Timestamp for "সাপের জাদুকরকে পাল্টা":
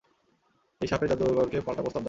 0.87-1.81